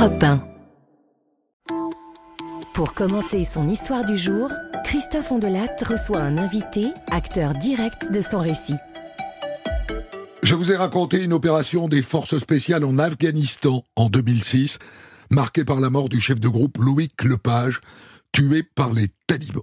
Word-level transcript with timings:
Europe 0.00 0.24
1. 0.24 0.42
Pour 2.72 2.94
commenter 2.94 3.44
son 3.44 3.68
histoire 3.68 4.06
du 4.06 4.16
jour, 4.16 4.50
Christophe 4.82 5.30
Ondelat 5.30 5.76
reçoit 5.86 6.22
un 6.22 6.38
invité, 6.38 6.86
acteur 7.10 7.52
direct 7.52 8.10
de 8.10 8.22
son 8.22 8.38
récit. 8.38 8.76
Je 10.42 10.54
vous 10.54 10.72
ai 10.72 10.76
raconté 10.76 11.22
une 11.22 11.34
opération 11.34 11.86
des 11.86 12.00
forces 12.00 12.38
spéciales 12.38 12.86
en 12.86 12.98
Afghanistan 12.98 13.84
en 13.94 14.08
2006, 14.08 14.78
marquée 15.28 15.66
par 15.66 15.80
la 15.80 15.90
mort 15.90 16.08
du 16.08 16.18
chef 16.18 16.40
de 16.40 16.48
groupe 16.48 16.78
Loïc 16.78 17.22
Lepage, 17.22 17.82
tué 18.32 18.62
par 18.62 18.92
les 18.92 19.08
talibans. 19.26 19.62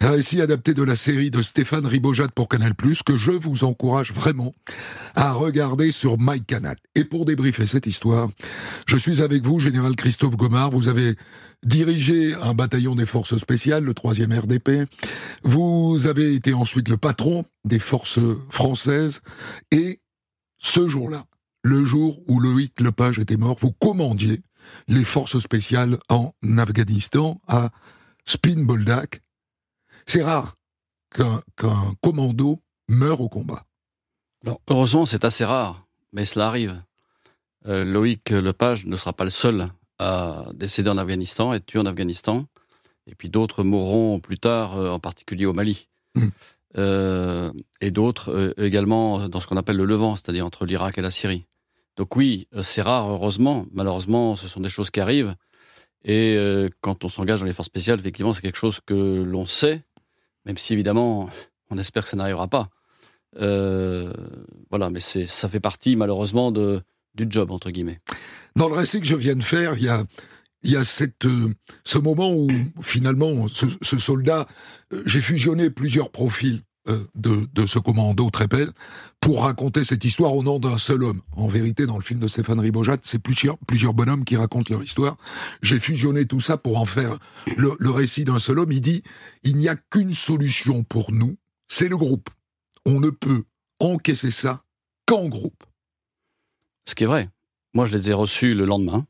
Un 0.00 0.10
récit 0.10 0.40
adapté 0.40 0.74
de 0.74 0.82
la 0.82 0.96
série 0.96 1.30
de 1.30 1.42
Stéphane 1.42 1.86
Ribojat 1.86 2.28
pour 2.34 2.48
Canal+, 2.48 2.74
que 3.04 3.16
je 3.16 3.30
vous 3.30 3.64
encourage 3.64 4.12
vraiment 4.12 4.54
à 5.14 5.32
regarder 5.32 5.90
sur 5.90 6.16
MyCanal. 6.18 6.76
Et 6.94 7.04
pour 7.04 7.24
débriefer 7.24 7.66
cette 7.66 7.86
histoire, 7.86 8.28
je 8.86 8.96
suis 8.96 9.22
avec 9.22 9.44
vous, 9.44 9.60
Général 9.60 9.96
Christophe 9.96 10.36
Gomard. 10.36 10.70
Vous 10.70 10.88
avez 10.88 11.16
dirigé 11.64 12.34
un 12.34 12.54
bataillon 12.54 12.94
des 12.94 13.06
forces 13.06 13.36
spéciales, 13.36 13.84
le 13.84 13.92
3e 13.92 14.38
RDP. 14.38 14.88
Vous 15.42 16.06
avez 16.06 16.34
été 16.34 16.54
ensuite 16.54 16.88
le 16.88 16.96
patron 16.96 17.44
des 17.64 17.78
forces 17.78 18.20
françaises. 18.50 19.22
Et 19.70 20.00
ce 20.58 20.88
jour-là, 20.88 21.24
le 21.62 21.84
jour 21.84 22.20
où 22.28 22.40
Loïc 22.40 22.80
Lepage 22.80 23.18
était 23.18 23.38
mort, 23.38 23.56
vous 23.60 23.72
commandiez 23.72 24.42
les 24.88 25.04
forces 25.04 25.38
spéciales 25.38 25.98
en 26.08 26.32
Afghanistan 26.58 27.40
à 27.48 27.70
Spin 28.24 28.64
Boldak. 28.64 29.20
C'est 30.06 30.22
rare 30.22 30.56
qu'un 31.10 31.42
commando 32.02 32.60
meure 32.88 33.20
au 33.20 33.28
combat. 33.28 33.64
Alors, 34.44 34.60
heureusement, 34.68 35.06
c'est 35.06 35.24
assez 35.24 35.44
rare, 35.44 35.86
mais 36.12 36.24
cela 36.24 36.48
arrive. 36.48 36.82
Euh, 37.66 37.84
Loïc 37.84 38.30
Lepage 38.30 38.84
ne 38.84 38.96
sera 38.96 39.12
pas 39.12 39.24
le 39.24 39.30
seul 39.30 39.68
à 39.98 40.44
décéder 40.54 40.90
en 40.90 40.98
Afghanistan, 40.98 41.54
être 41.54 41.64
tué 41.64 41.78
en 41.78 41.86
Afghanistan. 41.86 42.44
Et 43.06 43.14
puis 43.14 43.28
d'autres 43.28 43.62
mourront 43.62 44.20
plus 44.20 44.38
tard, 44.38 44.76
euh, 44.76 44.90
en 44.90 44.98
particulier 44.98 45.46
au 45.46 45.52
Mali. 45.52 45.88
Hmm. 46.14 46.28
Euh, 46.76 47.52
et 47.80 47.90
d'autres 47.90 48.54
également 48.58 49.28
dans 49.28 49.38
ce 49.38 49.46
qu'on 49.46 49.56
appelle 49.56 49.76
le 49.76 49.84
Levant, 49.84 50.16
c'est-à-dire 50.16 50.44
entre 50.44 50.66
l'Irak 50.66 50.98
et 50.98 51.02
la 51.02 51.10
Syrie. 51.10 51.46
Donc 51.96 52.16
oui, 52.16 52.48
c'est 52.62 52.82
rare, 52.82 53.08
heureusement. 53.08 53.66
Malheureusement, 53.72 54.34
ce 54.34 54.48
sont 54.48 54.60
des 54.60 54.68
choses 54.68 54.90
qui 54.90 55.00
arrivent. 55.00 55.36
Et 56.04 56.36
euh, 56.36 56.68
quand 56.80 57.04
on 57.04 57.08
s'engage 57.08 57.40
dans 57.40 57.46
les 57.46 57.52
forces 57.52 57.66
spéciales, 57.66 57.98
effectivement, 57.98 58.34
c'est 58.34 58.42
quelque 58.42 58.58
chose 58.58 58.80
que 58.84 59.22
l'on 59.22 59.46
sait, 59.46 59.82
même 60.44 60.58
si 60.58 60.72
évidemment, 60.74 61.30
on 61.70 61.78
espère 61.78 62.04
que 62.04 62.10
ça 62.10 62.16
n'arrivera 62.16 62.48
pas. 62.48 62.68
Euh, 63.40 64.12
voilà, 64.70 64.90
mais 64.90 65.00
ça 65.00 65.48
fait 65.48 65.60
partie 65.60 65.96
malheureusement 65.96 66.52
du 66.52 67.26
job, 67.28 67.50
entre 67.50 67.70
guillemets. 67.70 68.00
Dans 68.56 68.68
le 68.68 68.74
récit 68.74 69.00
que 69.00 69.06
je 69.06 69.16
viens 69.16 69.34
de 69.34 69.42
faire, 69.42 69.74
il 69.78 69.84
y 69.84 69.88
a, 69.88 70.04
y 70.62 70.76
a 70.76 70.80
euh, 70.80 71.54
ce 71.84 71.98
moment 71.98 72.32
où 72.34 72.48
finalement, 72.82 73.48
ce, 73.48 73.98
soldat, 73.98 74.46
j'ai 75.06 75.20
fusionné 75.22 75.70
plusieurs 75.70 76.10
profils 76.10 76.60
de, 76.86 77.48
de, 77.52 77.66
ce 77.66 77.78
commando 77.78 78.28
Trépel 78.30 78.70
pour 79.20 79.44
raconter 79.44 79.84
cette 79.84 80.04
histoire 80.04 80.34
au 80.34 80.42
nom 80.42 80.58
d'un 80.58 80.76
seul 80.76 81.02
homme. 81.02 81.22
En 81.32 81.46
vérité, 81.46 81.86
dans 81.86 81.96
le 81.96 82.02
film 82.02 82.20
de 82.20 82.28
Stéphane 82.28 82.60
Ribojat, 82.60 82.98
c'est 83.02 83.18
plusieurs, 83.18 83.56
plusieurs 83.58 83.94
bonhommes 83.94 84.24
qui 84.24 84.36
racontent 84.36 84.72
leur 84.72 84.82
histoire. 84.82 85.16
J'ai 85.62 85.80
fusionné 85.80 86.26
tout 86.26 86.40
ça 86.40 86.56
pour 86.58 86.78
en 86.78 86.84
faire 86.84 87.18
le, 87.56 87.72
le 87.78 87.90
récit 87.90 88.24
d'un 88.24 88.38
seul 88.38 88.58
homme. 88.58 88.72
Il 88.72 88.80
dit, 88.80 89.02
il 89.42 89.56
n'y 89.56 89.68
a 89.68 89.76
qu'une 89.76 90.12
solution 90.12 90.82
pour 90.82 91.10
nous, 91.10 91.36
c'est 91.68 91.88
le 91.88 91.96
groupe. 91.96 92.28
On 92.84 93.00
ne 93.00 93.10
peut 93.10 93.44
encaisser 93.80 94.30
ça 94.30 94.62
qu'en 95.06 95.28
groupe. 95.28 95.64
Ce 96.86 96.94
qui 96.94 97.04
est 97.04 97.08
vrai. 97.08 97.30
Moi, 97.72 97.86
je 97.86 97.96
les 97.96 98.10
ai 98.10 98.12
reçus 98.12 98.54
le 98.54 98.64
lendemain, 98.64 99.06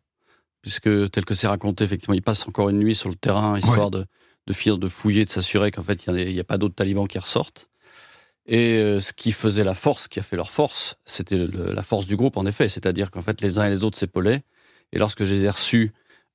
puisque 0.62 1.10
tel 1.10 1.24
que 1.24 1.34
c'est 1.34 1.46
raconté, 1.46 1.84
effectivement, 1.84 2.14
ils 2.14 2.22
passent 2.22 2.46
encore 2.46 2.70
une 2.70 2.78
nuit 2.78 2.94
sur 2.94 3.08
le 3.08 3.16
terrain, 3.16 3.58
histoire 3.58 3.90
de 3.90 4.06
de 4.46 4.52
finir 4.52 4.78
de 4.78 4.88
fouiller, 4.88 5.24
de 5.24 5.30
s'assurer 5.30 5.70
qu'en 5.70 5.82
fait, 5.82 6.06
il 6.06 6.12
n'y 6.12 6.40
a, 6.40 6.44
pas 6.44 6.58
d'autres 6.58 6.74
talibans 6.74 7.08
qui 7.08 7.18
ressortent. 7.18 7.68
Et 8.46 8.76
euh, 8.78 9.00
ce 9.00 9.12
qui 9.12 9.32
faisait 9.32 9.64
la 9.64 9.74
force, 9.74 10.06
qui 10.06 10.18
a 10.18 10.22
fait 10.22 10.36
leur 10.36 10.50
force, 10.50 10.96
c'était 11.06 11.38
la 11.38 11.82
force 11.82 12.06
du 12.06 12.16
groupe, 12.16 12.36
en 12.36 12.44
effet. 12.44 12.68
C'est-à-dire 12.68 13.10
qu'en 13.10 13.22
fait, 13.22 13.40
les 13.40 13.58
uns 13.58 13.66
et 13.66 13.70
les 13.70 13.84
autres 13.84 13.98
s'épaulaient. 13.98 14.42
Et 14.92 14.98
lorsque 14.98 15.24
je 15.24 15.34
les 15.34 15.44
ai 15.44 15.50
reçus 15.50 15.92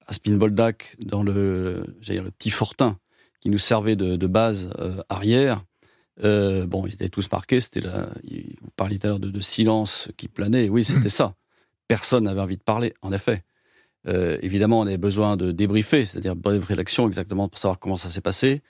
à 0.08 0.14
Spinboldak, 0.14 0.96
dans 1.00 1.22
le, 1.22 1.84
dire, 2.02 2.24
le 2.24 2.32
petit 2.32 2.50
fortin 2.50 2.98
qui 3.42 3.50
nous 3.50 3.60
servait 3.60 3.96
de, 3.96 4.28
base 4.28 4.72
euh, 4.80 5.02
arrière, 5.08 5.64
euh, 6.24 6.66
bon, 6.66 6.88
ils 6.88 6.94
étaient 6.94 7.10
tous 7.10 7.32
marqués. 7.32 7.62
C'était 7.62 7.82
là, 7.82 8.10
vous 8.24 8.72
parliez 8.76 8.98
tout 8.98 9.06
à 9.06 9.10
l'heure 9.12 9.20
de, 9.20 9.30
de, 9.30 9.40
silence 9.40 10.10
qui 10.18 10.28
planait. 10.28 10.68
Oui, 10.68 10.84
c'était 10.84 11.10
ça. 11.10 11.36
Personne 11.88 12.24
n'avait 12.24 12.42
envie 12.42 12.58
de 12.58 12.64
parler, 12.64 12.94
en 13.02 13.14
effet. 13.14 13.44
Euh, 14.08 14.38
évidemment, 14.42 14.80
on 14.80 14.88
avait 14.88 14.98
besoin 14.98 15.38
de 15.38 15.52
débriefer, 15.52 16.06
c'est-à-dire 16.06 16.36
débriefer 16.36 16.76
l'action 16.76 17.08
exactement 17.08 17.48
pour 17.48 17.60
savoir 17.60 17.80
comment 17.80 17.98
ça 17.98 18.10
s'est 18.10 18.22
passé, 18.22 18.62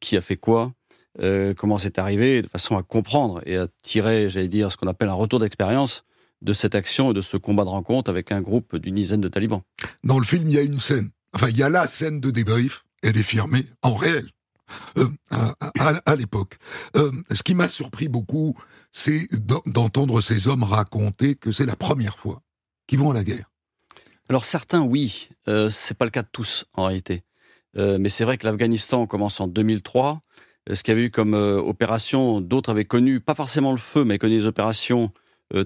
qui 0.00 0.16
a 0.16 0.20
fait 0.20 0.36
quoi, 0.36 0.72
euh, 1.20 1.54
comment 1.54 1.78
c'est 1.78 1.98
arrivé, 1.98 2.42
de 2.42 2.48
façon 2.48 2.76
à 2.76 2.82
comprendre 2.82 3.42
et 3.44 3.56
à 3.56 3.68
tirer, 3.82 4.30
j'allais 4.30 4.48
dire, 4.48 4.72
ce 4.72 4.76
qu'on 4.76 4.86
appelle 4.86 5.08
un 5.08 5.14
retour 5.14 5.40
d'expérience 5.40 6.04
de 6.40 6.52
cette 6.52 6.74
action 6.74 7.10
et 7.10 7.14
de 7.14 7.22
ce 7.22 7.36
combat 7.36 7.64
de 7.64 7.70
rencontre 7.70 8.10
avec 8.10 8.32
un 8.32 8.40
groupe 8.40 8.76
d'une 8.76 8.94
dizaine 8.94 9.20
de 9.20 9.28
talibans. 9.28 9.62
Dans 10.04 10.18
le 10.18 10.24
film, 10.24 10.44
il 10.46 10.52
y 10.52 10.58
a 10.58 10.62
une 10.62 10.80
scène, 10.80 11.10
enfin, 11.34 11.48
il 11.48 11.56
y 11.56 11.62
a 11.62 11.68
la 11.68 11.86
scène 11.86 12.20
de 12.20 12.30
débrief, 12.30 12.84
elle 13.02 13.16
est 13.16 13.22
firmée 13.22 13.66
en 13.82 13.94
réel. 13.94 14.28
Euh, 14.98 15.08
à, 16.04 16.14
l'époque. 16.14 16.58
ce 16.94 17.42
qui 17.42 17.54
m'a 17.54 17.68
surpris 17.68 18.08
beaucoup, 18.08 18.54
c'est 18.92 19.26
d'entendre 19.64 20.20
ces 20.20 20.46
hommes 20.46 20.62
raconter 20.62 21.36
que 21.36 21.52
c'est 21.52 21.64
la 21.64 21.74
première 21.74 22.18
fois 22.18 22.42
qu'ils 22.86 22.98
vont 22.98 23.10
à 23.12 23.14
la 23.14 23.24
guerre. 23.24 23.50
Alors 24.28 24.44
certains, 24.44 24.82
oui, 24.82 25.30
euh, 25.48 25.70
c'est 25.70 25.96
pas 25.96 26.04
le 26.04 26.10
cas 26.10 26.22
de 26.22 26.28
tous 26.30 26.66
en 26.74 26.84
réalité. 26.84 27.22
Euh, 27.76 27.98
mais 27.98 28.08
c'est 28.08 28.24
vrai 28.24 28.36
que 28.38 28.46
l'Afghanistan 28.46 29.06
commence 29.06 29.40
en 29.40 29.46
2003. 29.46 30.20
Euh, 30.68 30.74
ce 30.74 30.82
qu'il 30.82 30.92
y 30.92 30.96
avait 30.96 31.06
eu 31.06 31.10
comme 31.10 31.34
euh, 31.34 31.58
opération, 31.60 32.40
d'autres 32.40 32.70
avaient 32.70 32.84
connu, 32.84 33.20
pas 33.20 33.34
forcément 33.34 33.72
le 33.72 33.78
feu, 33.78 34.04
mais 34.04 34.18
connu 34.18 34.38
des 34.38 34.46
opérations 34.46 35.10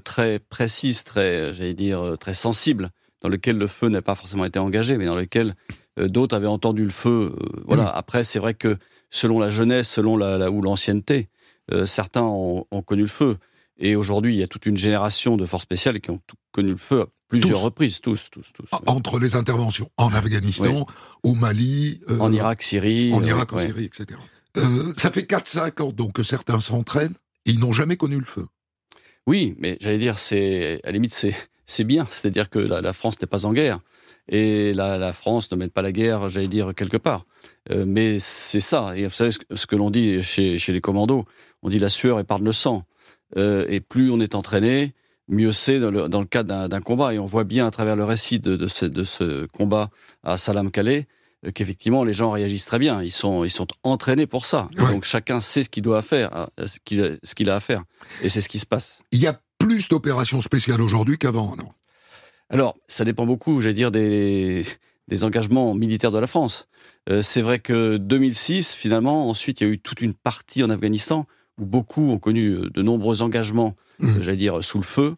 très 0.05 0.39
précises, 0.39 1.03
très, 1.03 1.53
j'allais 1.55 1.75
dire, 1.75 2.15
très 2.21 2.34
sensibles, 2.34 2.91
dans 3.21 3.28
lesquelles 3.28 3.59
le 3.59 3.67
feu 3.67 3.89
n'a 3.89 4.01
pas 4.01 4.15
forcément 4.15 4.45
été 4.45 4.61
engagé, 4.61 4.97
mais 4.97 5.06
dans 5.06 5.17
lesquelles 5.17 5.56
d'autres 5.97 6.37
avaient 6.37 6.47
entendu 6.47 6.84
le 6.84 6.91
feu. 6.91 7.34
voilà. 7.67 7.87
Mmh. 7.87 7.93
Après, 7.95 8.22
c'est 8.22 8.39
vrai 8.39 8.55
que 8.55 8.77
selon 9.11 9.41
la 9.41 9.51
jeunesse, 9.51 9.89
selon 9.89 10.17
la, 10.17 10.53
ou 10.53 10.62
l'ancienneté, 10.62 11.31
certains 11.84 12.22
ont, 12.22 12.65
ont, 12.71 12.83
connu 12.83 13.03
le 13.03 13.09
feu. 13.09 13.39
Et 13.77 13.97
aujourd'hui, 13.97 14.37
il 14.37 14.39
y 14.39 14.45
a 14.45 14.47
toute 14.47 14.67
une 14.67 14.77
génération 14.77 15.37
de 15.37 15.47
forces 15.47 15.65
spéciales 15.65 16.01
qui 16.01 16.12
ont 16.12 16.21
connu 16.53 16.71
le 16.71 16.77
feu 16.77 17.06
plusieurs 17.41 17.60
reprises, 17.60 18.00
tous, 18.00 18.28
tous, 18.31 18.53
tous. 18.53 18.69
Entre 18.87 19.19
les 19.19 19.37
interventions 19.37 19.91
en 19.97 20.12
Afghanistan, 20.12 20.87
au 21.22 21.34
Mali, 21.34 22.00
euh, 22.10 22.19
en 22.19 22.32
Irak, 22.32 22.62
Syrie, 22.62 23.12
en 23.12 23.22
Irak, 23.25 23.53
en 23.53 23.59
Syrie, 23.59 23.84
etc. 23.84 24.19
Euh, 24.56 24.93
ça 24.97 25.10
fait 25.10 25.22
4-5 25.22 25.82
ans 25.82 25.92
donc 25.92 26.12
que 26.12 26.22
certains 26.22 26.60
s'entraînent, 26.60 27.15
ils 27.44 27.59
n'ont 27.59 27.72
jamais 27.72 27.97
connu 27.97 28.19
le 28.19 28.25
feu. 28.25 28.47
Oui, 29.26 29.54
mais 29.59 29.78
j'allais 29.81 29.98
dire, 29.98 30.19
c'est 30.19 30.81
à 30.84 30.88
la 30.88 30.92
limite, 30.92 31.15
c'est 31.15 31.34
c'est 31.65 31.84
bien, 31.84 32.06
c'est-à-dire 32.10 32.50
que 32.50 32.59
la, 32.59 32.92
France 32.92 33.21
n'est 33.21 33.26
pas 33.26 33.47
en 33.47 33.53
guerre 33.53 33.81
et 34.28 34.75
la, 34.75 34.98
la, 34.98 35.12
France 35.12 35.50
ne 35.53 35.56
mène 35.56 35.71
pas 35.71 35.81
la 35.82 35.92
guerre, 35.92 36.28
j'allais 36.28 36.48
dire 36.48 36.75
quelque 36.75 36.97
part. 36.97 37.25
Euh, 37.71 37.84
mais 37.87 38.19
c'est 38.19 38.60
ça. 38.60 38.97
Et 38.97 39.04
vous 39.04 39.12
savez 39.12 39.31
ce 39.32 39.66
que, 39.66 39.76
l'on 39.76 39.91
dit 39.91 40.22
chez, 40.22 40.59
chez 40.59 40.72
les 40.72 40.81
commandos, 40.81 41.25
on 41.62 41.71
dit 41.71 41.78
la 41.78 41.88
sueur 41.88 42.19
épargne 42.21 42.44
le 42.44 42.53
sang. 42.53 42.84
Euh, 43.37 43.65
et 43.69 43.81
plus 43.81 44.10
on 44.10 44.21
est 44.21 44.34
entraîné, 44.34 44.94
mieux 45.28 45.53
c'est 45.53 45.81
dans 45.81 45.91
le, 45.91 46.09
dans 46.09 46.21
le 46.21 46.27
cadre 46.27 46.69
d'un 46.69 46.81
combat. 46.81 47.15
Et 47.15 47.19
on 47.19 47.27
voit 47.27 47.44
bien 47.44 47.66
à 47.66 47.71
travers 47.71 47.97
le 47.97 48.05
récit 48.05 48.38
de, 48.38 48.56
de, 48.56 48.66
ce, 48.66 48.84
de 48.87 49.05
ce, 49.05 49.47
combat 49.47 49.91
à 50.22 50.37
Salam 50.37 50.71
Calais 50.71 51.06
euh, 51.47 51.50
qu'effectivement 51.50 52.05
les 52.05 52.12
gens 52.12 52.31
réagissent 52.31 52.66
très 52.66 52.78
bien. 52.78 53.03
Ils 53.03 53.12
sont, 53.12 53.44
ils 53.44 53.50
sont 53.50 53.66
entraînés 53.83 54.27
pour 54.27 54.47
ça. 54.47 54.69
Donc 54.77 55.05
chacun 55.05 55.41
sait 55.41 55.65
ce 55.65 55.71
qu'il 55.71 55.83
doit 55.83 56.03
faire, 56.03 56.49
euh, 56.60 56.66
ce 56.66 56.78
qu'il, 56.84 57.19
ce 57.22 57.34
qu'il 57.34 57.50
a 57.50 57.56
à 57.56 57.60
faire. 57.60 57.83
Et 58.22 58.28
c'est 58.28 58.41
ce 58.41 58.49
qui 58.49 58.59
se 58.59 58.66
passe. 58.66 59.00
Il 59.10 59.21
y 59.21 59.27
a 59.27 59.41
plus 59.59 59.88
d'opérations 59.88 60.41
spéciales 60.41 60.81
aujourd'hui 60.81 61.19
qu'avant, 61.19 61.54
non? 61.56 61.69
Alors, 62.50 62.75
ça 62.87 63.04
dépend 63.04 63.25
beaucoup, 63.25 63.62
j'allais 63.62 63.72
dire, 63.72 63.91
des, 63.91 64.66
des 65.09 65.24
engagements 65.24 65.74
militaires 65.74 66.13
de 66.13 66.19
la 66.19 66.27
France. 66.27 66.69
Euh, 67.09 67.22
c'est 67.22 67.41
vrai 67.41 67.59
que 67.59 67.97
2006, 67.97 68.74
finalement, 68.74 69.28
ensuite, 69.28 69.60
il 69.60 69.66
y 69.66 69.71
a 69.71 69.72
eu 69.72 69.78
toute 69.78 70.03
une 70.03 70.15
partie 70.15 70.63
en 70.63 70.71
Afghanistan 70.71 71.27
où 71.62 71.66
beaucoup 71.66 72.10
ont 72.10 72.18
connu 72.18 72.70
de 72.70 72.82
nombreux 72.82 73.22
engagements 73.22 73.74
Mmh. 74.03 74.22
j'allais 74.22 74.36
dire, 74.36 74.64
sous 74.64 74.78
le 74.78 74.84
feu. 74.84 75.14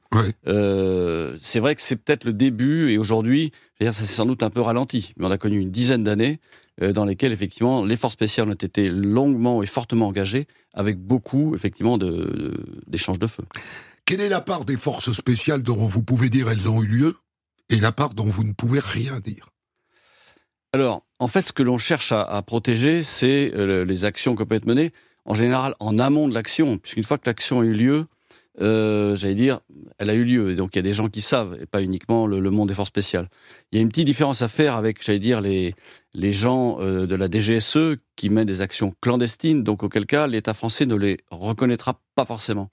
Euh, 0.46 1.36
c'est 1.40 1.58
vrai 1.58 1.74
que 1.74 1.80
c'est 1.80 1.96
peut-être 1.96 2.24
le 2.24 2.34
début, 2.34 2.90
et 2.90 2.98
aujourd'hui, 2.98 3.50
ça 3.80 3.92
s'est 3.92 4.04
sans 4.04 4.26
doute 4.26 4.42
un 4.42 4.50
peu 4.50 4.60
ralenti, 4.60 5.14
mais 5.16 5.26
on 5.26 5.30
a 5.30 5.38
connu 5.38 5.58
une 5.58 5.70
dizaine 5.70 6.04
d'années 6.04 6.38
euh, 6.82 6.92
dans 6.92 7.06
lesquelles, 7.06 7.32
effectivement, 7.32 7.84
les 7.84 7.96
forces 7.96 8.12
spéciales 8.12 8.48
ont 8.48 8.52
été 8.52 8.90
longuement 8.90 9.62
et 9.62 9.66
fortement 9.66 10.08
engagées, 10.08 10.46
avec 10.74 10.98
beaucoup, 10.98 11.54
effectivement, 11.54 11.96
d'échanges 11.98 13.18
de, 13.18 13.26
de 13.26 13.30
feu. 13.30 13.44
Quelle 14.04 14.20
est 14.20 14.28
la 14.28 14.42
part 14.42 14.66
des 14.66 14.76
forces 14.76 15.12
spéciales 15.12 15.62
dont 15.62 15.76
vous 15.76 16.02
pouvez 16.02 16.28
dire 16.28 16.50
elles 16.50 16.68
ont 16.68 16.82
eu 16.82 16.86
lieu, 16.86 17.16
et 17.70 17.76
la 17.76 17.92
part 17.92 18.12
dont 18.12 18.24
vous 18.24 18.44
ne 18.44 18.52
pouvez 18.52 18.80
rien 18.80 19.18
dire? 19.18 19.48
Alors, 20.74 21.06
en 21.20 21.28
fait, 21.28 21.42
ce 21.42 21.52
que 21.52 21.62
l'on 21.62 21.78
cherche 21.78 22.12
à, 22.12 22.42
protéger, 22.42 23.02
c'est 23.02 23.52
euh, 23.54 23.84
les 23.84 24.04
actions 24.04 24.34
qui 24.34 24.44
peuvent 24.44 24.58
être 24.58 24.66
menées, 24.66 24.92
en 25.24 25.34
général 25.34 25.74
en 25.80 25.98
amont 25.98 26.28
de 26.28 26.34
l'action, 26.34 26.78
puisqu'une 26.78 27.04
fois 27.04 27.18
que 27.18 27.28
l'action 27.28 27.60
a 27.60 27.64
eu 27.64 27.72
lieu, 27.72 28.06
euh, 28.60 29.16
j'allais 29.16 29.34
dire, 29.34 29.60
elle 29.98 30.10
a 30.10 30.14
eu 30.14 30.24
lieu. 30.24 30.50
Et 30.50 30.54
donc 30.54 30.70
il 30.74 30.78
y 30.78 30.80
a 30.80 30.82
des 30.82 30.92
gens 30.92 31.08
qui 31.08 31.20
savent, 31.20 31.58
et 31.60 31.66
pas 31.66 31.82
uniquement 31.82 32.26
le, 32.26 32.50
monde 32.50 32.68
des 32.68 32.74
forces 32.74 32.88
spéciales. 32.88 33.28
Il 33.72 33.76
y 33.76 33.78
a 33.78 33.82
une 33.82 33.88
petite 33.88 34.06
différence 34.06 34.42
à 34.42 34.48
faire 34.48 34.76
avec, 34.76 35.02
j'allais 35.04 35.18
dire, 35.18 35.40
les, 35.40 35.74
les 36.14 36.32
gens 36.32 36.78
euh, 36.80 37.06
de 37.06 37.14
la 37.16 37.28
DGSE 37.28 37.96
qui 38.16 38.30
mènent 38.30 38.46
des 38.46 38.60
actions 38.60 38.94
clandestines, 39.00 39.64
donc 39.64 39.82
auquel 39.82 40.06
cas 40.06 40.26
l'État 40.26 40.54
français 40.54 40.86
ne 40.86 40.94
les 40.94 41.18
reconnaîtra 41.30 42.00
pas 42.14 42.24
forcément. 42.24 42.70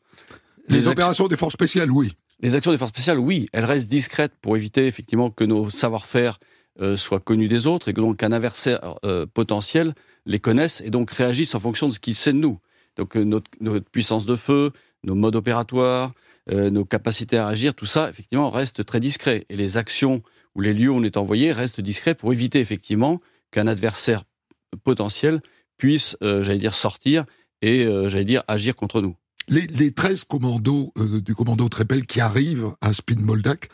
Les, 0.68 0.88
opérations 0.88 1.28
des 1.28 1.38
forces 1.38 1.54
spéciales, 1.54 1.90
oui. 1.90 2.14
Les 2.40 2.56
actions 2.56 2.72
des 2.72 2.78
forces 2.78 2.92
spéciales, 2.92 3.20
oui, 3.20 3.48
elles 3.52 3.66
restent 3.66 3.90
discrètes 3.90 4.34
pour 4.42 4.56
éviter 4.56 4.88
effectivement 4.88 5.30
que 5.30 5.44
nos 5.44 5.70
savoir-faire 5.70 6.40
euh, 6.80 6.96
soient 6.96 7.20
connus 7.20 7.48
des 7.48 7.68
autres 7.68 7.90
et 7.90 7.94
que 7.94 8.00
donc 8.02 8.24
un 8.24 8.32
adversaire 8.32 8.96
potentiel 9.34 9.94
les 10.26 10.40
connaisse 10.40 10.82
et 10.82 10.90
donc 10.90 11.12
réagisse 11.12 11.56
en 11.56 11.60
fonction 11.60 11.88
de 11.90 11.94
ce 11.94 12.00
qu'il 12.00 12.16
sait 12.16 12.34
de 12.34 12.38
nous. 12.38 12.60
Donc 12.98 13.16
notre, 13.16 13.50
notre 13.60 13.90
puissance 13.90 14.26
de 14.26 14.36
feu, 14.36 14.72
nos 15.04 15.16
modes 15.16 15.36
opératoires, 15.36 16.14
euh, 16.52 16.70
nos 16.70 16.86
capacités 16.86 17.38
à 17.38 17.48
agir, 17.48 17.76
tout 17.76 17.86
ça, 17.86 18.10
effectivement, 18.10 18.50
reste 18.50 18.86
très 18.86 19.00
discret. 19.00 19.46
Et 19.50 19.56
les 19.56 19.78
actions 19.78 20.24
ou 20.56 20.62
les 20.62 20.74
lieux 20.74 20.90
où 20.90 20.96
on 20.96 21.04
est 21.04 21.18
envoyé 21.18 21.52
restent 21.52 21.82
discrets 21.82 22.16
pour 22.16 22.34
éviter, 22.34 22.60
effectivement, 22.60 23.22
qu'un 23.52 23.68
adversaire 23.68 24.24
potentiel 24.84 25.42
puisse, 25.78 26.18
euh, 26.24 26.44
j'allais 26.44 26.58
dire, 26.58 26.76
sortir 26.76 27.26
et, 27.62 27.86
euh, 27.86 28.10
j'allais 28.10 28.26
dire, 28.26 28.44
agir 28.48 28.76
contre 28.76 29.02
nous. 29.02 29.16
Les, 29.48 29.68
les 29.68 29.92
13 29.92 30.24
commandos 30.24 30.94
du 30.98 31.36
commando 31.36 31.68
Trépel 31.68 32.06
qui 32.06 32.22
arrivent 32.22 32.74
à 32.80 32.94
Spinmoldak 32.94 33.70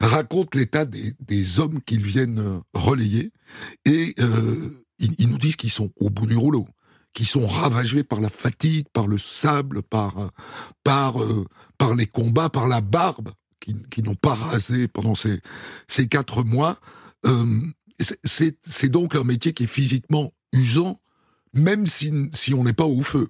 racontent 0.00 0.58
l'état 0.58 0.84
des, 0.84 1.12
des, 1.20 1.60
hommes 1.60 1.80
qu'ils 1.82 2.02
viennent 2.02 2.62
relayer 2.72 3.30
et 3.84 4.14
ils, 5.00 5.14
ils, 5.18 5.28
nous 5.28 5.38
disent 5.38 5.56
qu'ils 5.56 5.70
sont 5.70 5.90
au 5.96 6.10
bout 6.10 6.26
du 6.26 6.36
rouleau 6.36 6.66
qui 7.12 7.24
sont 7.24 7.46
ravagés 7.46 8.04
par 8.04 8.20
la 8.20 8.28
fatigue, 8.28 8.86
par 8.92 9.08
le 9.08 9.18
sable, 9.18 9.82
par, 9.82 10.30
par, 10.84 11.20
euh, 11.22 11.44
par 11.76 11.96
les 11.96 12.06
combats, 12.06 12.50
par 12.50 12.68
la 12.68 12.80
barbe, 12.80 13.30
qui, 13.58 13.74
qui 13.90 14.02
n'ont 14.02 14.14
pas 14.14 14.34
rasé 14.34 14.88
pendant 14.88 15.14
ces, 15.14 15.40
ces 15.88 16.06
quatre 16.06 16.44
mois. 16.44 16.78
Euh, 17.26 17.60
c'est 18.24 18.88
donc 18.88 19.14
un 19.14 19.24
métier 19.24 19.52
qui 19.52 19.64
est 19.64 19.66
physiquement 19.66 20.32
usant, 20.52 21.00
même 21.52 21.86
si, 21.86 22.12
si 22.32 22.54
on 22.54 22.64
n'est 22.64 22.72
pas 22.72 22.86
au 22.86 23.02
feu. 23.02 23.28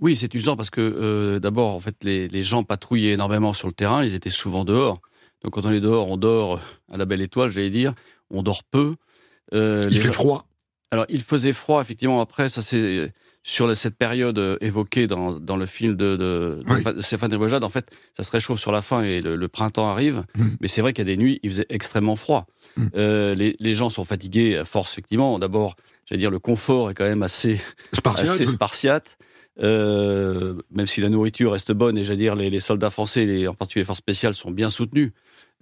Oui, 0.00 0.16
c'est 0.16 0.34
usant 0.34 0.56
parce 0.56 0.70
que 0.70 0.80
euh, 0.80 1.40
d'abord, 1.40 1.74
en 1.74 1.80
fait, 1.80 1.96
les, 2.02 2.28
les, 2.28 2.42
gens 2.42 2.64
patrouillaient 2.64 3.12
énormément 3.12 3.52
sur 3.52 3.68
le 3.68 3.74
terrain, 3.74 4.04
ils 4.04 4.14
étaient 4.14 4.30
souvent 4.30 4.64
dehors. 4.64 5.00
Donc 5.42 5.54
quand 5.54 5.64
on 5.64 5.72
est 5.72 5.80
dehors, 5.80 6.08
on 6.08 6.16
dort 6.16 6.60
à 6.90 6.96
la 6.96 7.04
belle 7.04 7.20
étoile, 7.20 7.50
j'allais 7.50 7.70
dire, 7.70 7.94
on 8.30 8.42
dort 8.42 8.64
peu. 8.64 8.96
Euh, 9.54 9.86
Il 9.90 10.00
fait 10.00 10.12
froid. 10.12 10.46
Alors, 10.90 11.06
il 11.08 11.22
faisait 11.22 11.52
froid, 11.52 11.80
effectivement. 11.80 12.20
Après, 12.20 12.48
ça 12.48 12.62
c'est 12.62 13.12
sur 13.42 13.74
cette 13.76 13.96
période 13.96 14.38
euh, 14.38 14.58
évoquée 14.60 15.06
dans, 15.06 15.32
dans 15.32 15.56
le 15.56 15.66
film 15.66 15.94
de, 15.94 16.16
de, 16.16 16.92
de 16.92 17.00
Stéphane 17.00 17.32
En 17.64 17.68
fait, 17.68 17.86
ça 18.14 18.22
se 18.22 18.30
réchauffe 18.30 18.60
sur 18.60 18.72
la 18.72 18.82
fin 18.82 19.02
et 19.02 19.22
le, 19.22 19.48
printemps 19.48 19.88
arrive. 19.88 20.24
Mmh. 20.36 20.48
Mais 20.60 20.68
c'est 20.68 20.82
vrai 20.82 20.92
qu'il 20.92 21.06
y 21.06 21.10
a 21.10 21.14
des 21.14 21.20
nuits, 21.20 21.40
il 21.42 21.50
faisait 21.50 21.66
extrêmement 21.70 22.16
froid. 22.16 22.46
Mmh. 22.76 22.86
Euh, 22.96 23.34
les, 23.34 23.56
les, 23.58 23.74
gens 23.74 23.88
sont 23.88 24.04
fatigués 24.04 24.56
à 24.56 24.64
force, 24.64 24.92
effectivement. 24.92 25.38
D'abord, 25.38 25.76
j'allais 26.06 26.20
dire, 26.20 26.30
le 26.30 26.38
confort 26.38 26.90
est 26.90 26.94
quand 26.94 27.04
même 27.04 27.22
assez 27.22 27.60
spartiate. 27.92 28.28
Assez 28.28 28.46
spartiate. 28.46 29.16
Euh, 29.62 30.54
même 30.70 30.86
si 30.86 31.00
la 31.00 31.08
nourriture 31.08 31.52
reste 31.52 31.72
bonne 31.72 31.98
et 31.98 32.04
j'allais 32.04 32.16
dire 32.16 32.34
les, 32.34 32.50
les 32.50 32.60
soldats 32.60 32.90
français, 32.90 33.26
les, 33.26 33.48
en 33.48 33.54
particulier 33.54 33.82
les 33.82 33.86
forces 33.86 33.98
spéciales, 33.98 34.34
sont 34.34 34.50
bien 34.50 34.70
soutenus. 34.70 35.12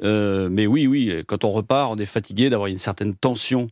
Euh, 0.03 0.49
mais 0.51 0.67
oui, 0.67 0.87
oui, 0.87 1.23
quand 1.27 1.45
on 1.45 1.51
repart, 1.51 1.93
on 1.93 1.99
est 1.99 2.07
fatigué 2.07 2.51
d'avoir 2.51 2.69
une 2.69 2.79
certaine 2.79 3.15
tension 3.15 3.63
euh, 3.63 3.69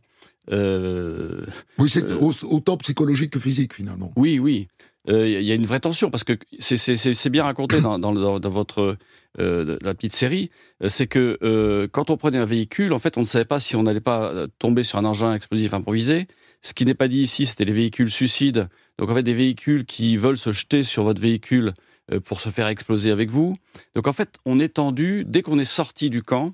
oui, 0.49 1.89
c'est 1.89 2.03
euh, 2.03 2.31
autant 2.49 2.77
psychologique 2.77 3.31
que 3.31 3.39
physique 3.39 3.73
finalement. 3.73 4.11
Oui, 4.15 4.39
oui. 4.39 4.67
Il 5.09 5.13
euh, 5.13 5.41
y 5.41 5.51
a 5.53 5.55
une 5.55 5.65
vraie 5.65 5.79
tension 5.79 6.09
parce 6.09 6.25
que 6.25 6.33
c'est 6.59 7.29
bien 7.29 7.43
raconté 7.43 7.79
dans, 7.79 7.97
dans, 7.97 8.39
dans 8.39 8.49
votre 8.49 8.97
la 9.37 9.93
petite 9.93 10.13
série. 10.13 10.49
C'est 10.87 11.07
que 11.07 11.87
quand 11.91 12.09
on 12.09 12.17
prenait 12.17 12.39
un 12.39 12.45
véhicule, 12.45 12.91
en 12.91 12.99
fait, 12.99 13.17
on 13.17 13.21
ne 13.21 13.25
savait 13.25 13.45
pas 13.45 13.59
si 13.59 13.75
on 13.75 13.83
n'allait 13.83 13.99
pas 14.01 14.47
tomber 14.59 14.83
sur 14.83 14.97
un 14.97 15.05
engin 15.05 15.33
explosif 15.33 15.73
improvisé. 15.73 16.27
Ce 16.61 16.73
qui 16.73 16.85
n'est 16.85 16.95
pas 16.95 17.07
dit 17.07 17.21
ici, 17.21 17.45
c'était 17.45 17.65
les 17.65 17.73
véhicules 17.73 18.11
suicides. 18.11 18.67
Donc 18.97 19.09
en 19.09 19.15
fait, 19.15 19.23
des 19.23 19.33
véhicules 19.33 19.85
qui 19.85 20.17
veulent 20.17 20.37
se 20.37 20.51
jeter 20.51 20.83
sur 20.83 21.03
votre 21.03 21.21
véhicule 21.21 21.73
pour 22.25 22.39
se 22.39 22.49
faire 22.49 22.67
exploser 22.67 23.11
avec 23.11 23.29
vous. 23.29 23.53
Donc 23.95 24.07
en 24.07 24.13
fait, 24.13 24.37
on 24.45 24.59
est 24.59 24.75
tendu 24.75 25.23
dès 25.25 25.41
qu'on 25.41 25.59
est 25.59 25.65
sorti 25.65 26.09
du 26.09 26.23
camp. 26.23 26.53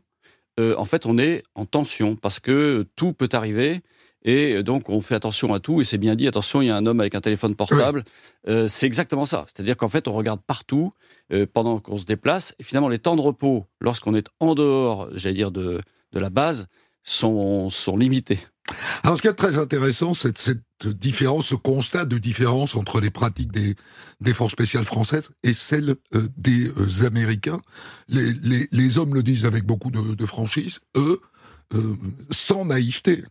Euh, 0.59 0.75
en 0.77 0.85
fait, 0.85 1.05
on 1.05 1.17
est 1.17 1.43
en 1.55 1.65
tension 1.65 2.15
parce 2.15 2.39
que 2.39 2.85
tout 2.95 3.13
peut 3.13 3.29
arriver. 3.33 3.81
Et 4.25 4.63
donc, 4.63 4.87
on 4.87 5.01
fait 5.01 5.15
attention 5.15 5.53
à 5.53 5.59
tout. 5.59 5.81
Et 5.81 5.83
c'est 5.83 5.97
bien 5.97 6.15
dit, 6.15 6.27
attention, 6.27 6.61
il 6.61 6.67
y 6.67 6.69
a 6.69 6.77
un 6.77 6.85
homme 6.85 7.01
avec 7.01 7.13
un 7.13 7.19
téléphone 7.21 7.55
portable. 7.55 8.05
Euh, 8.47 8.67
c'est 8.69 8.85
exactement 8.85 9.25
ça. 9.25 9.45
C'est-à-dire 9.47 9.75
qu'en 9.75 9.89
fait, 9.89 10.07
on 10.07 10.13
regarde 10.13 10.39
partout 10.47 10.93
euh, 11.33 11.45
pendant 11.51 11.79
qu'on 11.79 11.97
se 11.97 12.05
déplace. 12.05 12.55
Et 12.59 12.63
finalement, 12.63 12.87
les 12.87 12.99
temps 12.99 13.17
de 13.17 13.21
repos, 13.21 13.65
lorsqu'on 13.81 14.15
est 14.15 14.27
en 14.39 14.55
dehors, 14.55 15.09
j'allais 15.13 15.35
dire, 15.35 15.51
de, 15.51 15.81
de 16.13 16.19
la 16.19 16.29
base, 16.29 16.67
sont, 17.03 17.69
sont 17.69 17.97
limités. 17.97 18.39
Alors, 19.03 19.17
ce 19.17 19.21
qui 19.21 19.27
est 19.27 19.33
très 19.33 19.57
intéressant, 19.57 20.13
c'est 20.13 20.37
cette 20.37 20.61
différence, 20.85 21.47
ce 21.47 21.55
constat 21.55 22.05
de 22.05 22.17
différence 22.17 22.75
entre 22.75 23.01
les 23.01 23.11
pratiques 23.11 23.51
des, 23.51 24.33
forces 24.33 24.53
spéciales 24.53 24.85
françaises 24.85 25.29
et 25.43 25.53
celles 25.53 25.95
euh, 26.15 26.27
des 26.37 26.69
euh, 26.69 27.05
Américains. 27.05 27.61
Les, 28.07 28.97
hommes 28.97 29.13
le 29.13 29.23
disent 29.23 29.45
avec 29.45 29.65
beaucoup 29.65 29.91
de, 29.91 30.15
de 30.15 30.25
franchise, 30.25 30.79
eux, 30.95 31.19
euh, 31.73 31.95
sans 32.31 32.65
naïveté, 32.65 33.23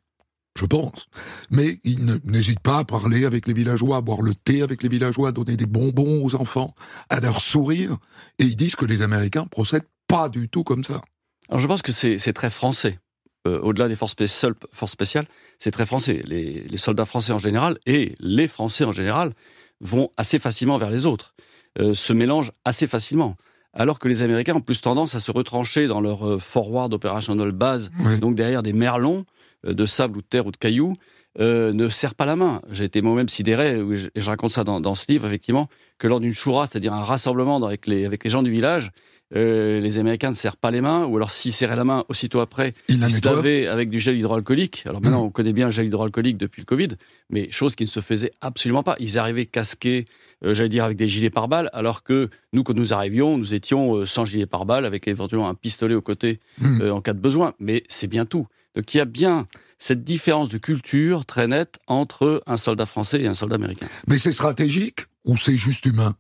je 0.59 0.67
pense. 0.67 1.07
Mais 1.51 1.81
ils 1.85 2.21
n'hésitent 2.25 2.61
pas 2.61 2.79
à 2.79 2.85
parler 2.85 3.25
avec 3.25 3.47
les 3.47 3.55
villageois, 3.55 3.99
à 3.99 4.01
boire 4.01 4.23
le 4.23 4.35
thé 4.35 4.63
avec 4.63 4.83
les 4.83 4.89
villageois, 4.89 5.29
à 5.29 5.33
donner 5.33 5.57
des 5.57 5.67
bonbons 5.67 6.25
aux 6.25 6.35
enfants, 6.35 6.75
à 7.09 7.21
leur 7.21 7.41
sourire. 7.41 7.97
Et 8.39 8.45
ils 8.45 8.57
disent 8.57 8.77
que 8.77 8.85
les 8.85 9.03
Américains 9.03 9.47
procèdent 9.47 9.89
pas 10.09 10.29
du 10.29 10.49
tout 10.49 10.65
comme 10.65 10.85
ça. 10.85 11.01
Alors 11.49 11.61
je 11.61 11.67
pense 11.67 11.83
que 11.83 11.93
c'est 11.93 12.33
très 12.33 12.51
français. 12.51 12.99
Euh, 13.49 13.59
au-delà 13.61 13.89
des 13.89 13.97
forces 13.97 14.13
spéciales, 14.13 14.55
forces 14.73 14.93
spéciales 14.93 15.27
c'est 15.59 15.73
très 15.73 15.85
français. 15.85 16.23
Les, 16.27 16.61
les, 16.61 16.77
soldats 16.77 17.05
français 17.05 17.33
en 17.33 17.41
général 17.41 17.77
et 17.87 18.15
les 18.21 18.47
Français 18.47 18.85
en 18.85 18.93
général 18.93 19.33
vont 19.81 20.11
assez 20.17 20.39
facilement 20.39 20.79
vers 20.79 20.91
les 20.91 21.07
autres, 21.07 21.35
euh, 21.81 21.93
se 21.93 22.13
mélangent 22.13 22.53
assez 22.65 22.87
facilement. 22.87 23.37
Alors 23.73 23.99
que 23.99 24.07
les 24.07 24.23
Américains 24.23 24.55
ont 24.55 24.61
plus 24.61 24.81
tendance 24.81 25.17
à 25.17 25.21
se 25.21 25.33
retrancher 25.33 25.89
dans 25.89 26.01
leur 26.01 26.25
euh, 26.25 26.39
forward 26.39 26.95
operational 26.95 27.51
base, 27.51 27.91
donc 28.21 28.37
derrière 28.37 28.63
des 28.63 28.73
merlons 28.73 29.25
de 29.65 29.87
sable 29.87 30.19
ou 30.19 30.23
de 30.23 30.27
terre 30.27 30.47
ou 30.47 30.53
de 30.53 30.57
cailloux, 30.57 30.93
ne 31.39 31.89
serrent 31.89 32.15
pas 32.15 32.27
la 32.27 32.37
main. 32.37 32.61
J'ai 32.71 32.85
été 32.85 33.03
moi-même 33.03 33.29
sidéré, 33.29 33.79
et 33.79 33.85
je, 34.15 34.31
raconte 34.31 34.53
ça 34.53 34.65
dans, 34.65 34.81
dans, 34.81 34.95
ce 34.95 35.11
livre, 35.11 35.27
effectivement, 35.27 35.69
que 35.99 36.07
lors 36.07 36.21
d'une 36.21 36.35
choura, 36.35 36.67
c'est-à-dire 36.67 36.93
un 36.93 37.05
rassemblement 37.05 37.63
avec 37.65 37.87
les, 37.87 38.05
avec 38.05 38.25
les 38.25 38.31
gens 38.31 38.43
du 38.43 38.51
village, 38.51 38.91
euh, 39.35 39.81
les 39.81 39.99
Américains 39.99 40.31
ne 40.31 40.35
serrent 40.35 40.57
pas 40.57 40.71
les 40.71 40.81
mains, 40.81 41.07
ou 41.07 41.17
alors 41.17 41.31
s'ils 41.31 41.53
serraient 41.53 41.77
la 41.77 41.85
main 41.85 42.05
aussitôt 42.09 42.41
après, 42.41 42.75
ils, 42.89 43.11
se 43.11 43.25
lavaient 43.25 43.67
avec 43.67 43.89
du 43.89 43.99
gel 43.99 44.17
hydroalcoolique. 44.17 44.85
Alors 44.87 45.01
maintenant, 45.01 45.23
mmh. 45.23 45.27
on 45.27 45.31
connaît 45.31 45.53
bien 45.53 45.67
le 45.67 45.71
gel 45.71 45.87
hydroalcoolique 45.87 46.37
depuis 46.37 46.61
le 46.61 46.67
Covid, 46.67 46.89
mais 47.31 47.51
chose 47.51 47.75
qui 47.75 47.85
ne 47.85 47.89
se 47.89 48.01
faisait 48.01 48.33
absolument 48.41 48.83
pas. 48.83 48.97
Ils 49.01 49.19
arrivaient 49.19 49.47
casqués, 49.47 50.05
euh, 50.45 50.55
j'allais 50.55 50.69
dire, 50.69 50.85
avec 50.85 50.99
des 50.99 51.09
gilets 51.09 51.31
pare-balles, 51.31 51.71
alors 51.73 52.03
que 52.03 52.29
nous, 52.53 52.63
quand 52.63 52.75
nous 52.75 52.93
arrivions, 52.93 53.39
nous 53.39 53.55
étions 53.55 53.97
euh, 53.97 54.07
sans 54.07 54.27
gilet 54.27 54.47
pare-balles, 54.47 54.85
avec 54.85 55.09
éventuellement 55.09 55.49
un 55.49 55.55
pistolet 55.55 55.95
au 55.95 56.03
côté 56.03 56.41
mmh. 56.59 56.91
en 56.91 57.01
cas 57.01 57.15
de 57.15 57.21
besoin. 57.21 57.55
Mais 57.59 57.85
c'est 57.89 58.09
bien 58.09 58.27
tout. 58.27 58.47
Donc 58.75 58.93
il 58.95 58.99
y 58.99 59.01
a 59.01 59.07
bien 59.07 59.47
cette 59.83 60.05
différence 60.05 60.49
de 60.49 60.59
culture 60.59 61.27
très 61.27 61.49
nette 61.49 61.81
entre 61.89 62.41
un 62.47 62.57
soldat 62.57 62.87
français 62.87 63.21
et 63.21 63.27
un 63.27 63.35
soldat 63.35 63.57
américain. 63.57 63.89
Mais 64.07 64.17
c'est 64.17 64.31
stratégique 64.31 65.01
ou 65.25 65.37
c'est 65.37 65.57
juste 65.57 65.87
humain? 65.87 66.15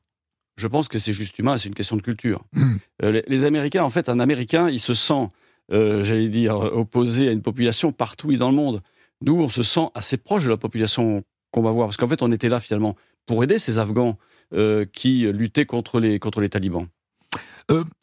Je 0.56 0.66
pense 0.66 0.88
que 0.88 0.98
c'est 0.98 1.12
juste 1.12 1.38
humain, 1.38 1.56
c'est 1.58 1.68
une 1.68 1.74
question 1.76 1.96
de 1.96 2.02
culture. 2.02 2.44
Hmm. 2.54 2.78
Euh, 3.04 3.22
les, 3.28 3.44
Américains, 3.44 3.84
en 3.84 3.90
fait, 3.90 4.08
un 4.08 4.18
Américain, 4.18 4.68
il 4.68 4.80
se 4.80 4.94
sent, 4.94 5.28
euh, 5.70 6.02
j'allais 6.02 6.28
dire, 6.28 6.56
opposé 6.56 7.28
à 7.28 7.30
une 7.30 7.40
population 7.40 7.92
partout 7.92 8.32
et 8.32 8.36
dans 8.36 8.48
le 8.48 8.56
monde. 8.56 8.80
Nous, 9.24 9.40
on 9.40 9.48
se 9.48 9.62
sent 9.62 9.86
assez 9.94 10.16
proche 10.16 10.42
de 10.42 10.50
la 10.50 10.56
population 10.56 11.22
qu'on 11.52 11.62
va 11.62 11.70
voir, 11.70 11.86
parce 11.86 11.96
qu'en 11.96 12.08
fait, 12.08 12.22
on 12.22 12.32
était 12.32 12.48
là 12.48 12.58
finalement 12.58 12.96
pour 13.26 13.44
aider 13.44 13.60
ces 13.60 13.78
Afghans 13.78 14.18
euh, 14.54 14.84
qui 14.92 15.32
luttaient 15.32 15.66
contre 15.66 16.00
les, 16.00 16.18
contre 16.18 16.40
les 16.40 16.48
talibans. 16.48 16.88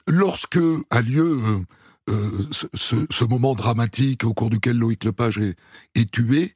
lorsque 0.08 0.60
a 0.90 1.02
lieu 1.02 1.38
ce, 2.74 3.24
moment 3.26 3.56
dramatique 3.56 4.24
au 4.24 4.34
cours 4.34 4.50
duquel 4.50 4.78
Loïc 4.78 5.04
Lepage 5.04 5.38
est, 5.38 5.56
est 5.96 6.10
tué, 6.10 6.54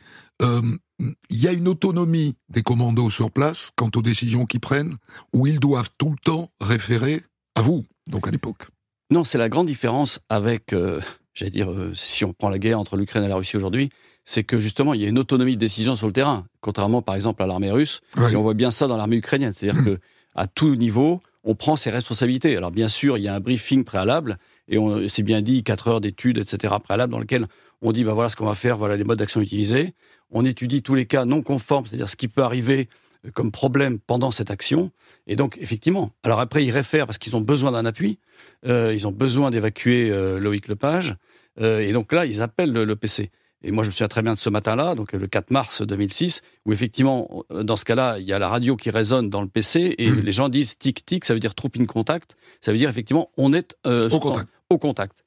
il 1.29 1.38
y 1.38 1.48
a 1.48 1.51
une 1.51 1.67
autonomie 1.67 2.36
des 2.50 2.62
commandos 2.62 3.10
sur 3.10 3.31
place 3.31 3.72
quant 3.75 3.89
aux 3.95 4.01
décisions 4.01 4.45
qu'ils 4.45 4.60
prennent, 4.60 4.95
où 5.33 5.48
ils 5.48 5.60
doivent 5.60 5.89
tout 5.98 6.10
le 6.10 6.17
temps 6.24 6.50
référer 6.62 7.24
à 7.55 7.62
vous, 7.62 7.86
donc 8.10 8.27
à 8.27 8.31
l'époque. 8.31 8.67
Non, 9.10 9.24
c'est 9.24 9.38
la 9.38 9.50
grande 9.50 9.67
différence 9.67 10.19
avec, 10.29 10.74
euh, 10.74 11.01
j'allais 11.33 11.51
dire, 11.51 11.72
euh, 11.72 11.93
si 11.93 12.25
on 12.25 12.33
prend 12.33 12.50
la 12.50 12.60
guerre 12.60 12.79
entre 12.79 12.98
l'Ukraine 12.98 13.24
et 13.24 13.27
la 13.27 13.36
Russie 13.36 13.57
aujourd'hui, 13.57 13.89
c'est 14.25 14.43
que 14.43 14.60
justement, 14.60 14.93
il 14.93 15.01
y 15.01 15.05
a 15.05 15.10
une 15.10 15.19
autonomie 15.19 15.55
de 15.55 15.60
décision 15.60 15.95
sur 15.95 16.07
le 16.07 16.13
terrain, 16.13 16.45
contrairement 16.62 17.01
par 17.01 17.15
exemple 17.15 17.43
à 17.43 17.48
l'armée 17.48 17.72
russe, 17.72 18.01
et 18.17 18.36
on 18.36 18.41
voit 18.41 18.53
bien 18.53 18.72
ça 18.72 18.88
dans 18.88 18.95
l'armée 18.95 19.17
ukrainienne, 19.17 19.53
c'est-à-dire 19.53 19.81
mmh. 19.81 19.86
que 19.86 20.00
à 20.36 20.48
tout 20.48 20.75
niveau, 20.75 21.22
on 21.43 21.55
prend 21.55 21.75
ses 21.75 21.91
responsabilités. 21.91 22.55
Alors 22.55 22.72
bien 22.72 22.88
sûr, 22.88 23.17
il 23.17 23.24
y 23.24 23.27
a 23.27 23.36
un 23.36 23.39
briefing 23.39 23.83
préalable, 23.83 24.38
et 24.67 24.77
on 24.77 25.08
c'est 25.08 25.24
bien 25.24 25.41
dit, 25.41 25.63
quatre 25.63 25.88
heures 25.88 26.01
d'études, 26.01 26.38
etc., 26.38 26.74
préalables, 26.84 27.12
dans 27.12 27.20
lequel 27.20 27.48
on 27.82 27.91
dit, 27.91 28.03
bah 28.03 28.13
voilà 28.13 28.29
ce 28.29 28.36
qu'on 28.36 28.46
va 28.46 28.55
faire, 28.55 28.77
voilà 28.77 28.96
les 28.96 29.03
modes 29.03 29.20
d'action 29.20 29.41
utilisés. 29.41 29.93
On 30.32 30.46
étudie 30.46 30.82
tous 30.82 30.96
les 30.96 31.05
cas 31.05 31.25
non 31.25 31.41
conformes, 31.41 31.86
c'est-à-dire 31.86 32.10
ce 32.10 32.15
qui 32.15 32.27
peut 32.27 32.43
arriver 32.43 32.88
comme 33.34 33.51
problème 33.51 34.00
pendant 34.00 34.32
cette 34.32 34.51
action. 34.51 34.91
Et 35.27 35.36
donc, 35.36 35.58
effectivement, 35.62 36.12
alors 36.24 36.39
après, 36.39 36.65
ils 36.65 36.72
réfèrent 36.72 37.05
parce 37.05 37.17
qu'ils 37.17 37.36
ont 37.36 37.41
besoin 37.41 37.72
d'un 37.72 37.86
appui, 37.86 38.20
ils 38.65 39.08
ont 39.08 39.12
besoin 39.12 39.51
d'évacuer 39.51 40.10
Loïc 40.39 40.67
Lepage, 40.67 41.15
et 41.62 41.91
donc 41.91 42.12
là, 42.12 42.25
ils 42.25 42.41
appellent 42.41 42.74
le, 42.74 42.96
PC. 42.96 43.32
Et 43.63 43.72
moi, 43.72 43.84
je 43.84 43.89
me 43.89 43.91
souviens 43.91 44.08
très 44.08 44.22
bien 44.22 44.34
de 44.34 44.38
ce 44.38 44.50
matin-là, 44.50 44.96
donc 44.96 45.13
le 45.13 45.27
4 45.27 45.51
mars 45.51 45.82
2006, 45.82 46.41
où 46.65 46.74
effectivement, 46.74 47.46
dans 47.50 47.75
ce 47.75 47.86
cas-là, 47.86 48.17
il 48.20 48.25
y 48.25 48.34
a 48.34 48.39
la 48.39 48.50
radio 48.50 48.75
qui 48.75 48.89
résonne 48.89 49.29
dans 49.29 49.41
le 49.41 49.48
PC 49.48 49.96
et 49.98 50.10
mmh. 50.10 50.20
les 50.20 50.32
gens 50.32 50.50
disent 50.50 50.77
tic-tic, 50.77 51.25
ça 51.25 51.34
veut 51.34 51.39
dire 51.39 51.55
troupe 51.55 51.77
in 51.79 51.86
contact, 51.86 52.36
ça 52.62 52.72
veut 52.72 52.77
dire 52.77 52.89
effectivement 52.89 53.29
on 53.38 53.53
est 53.53 53.75
au 53.86 54.20
contact. 54.20 54.48
Au 54.70 54.77
contact 54.77 55.24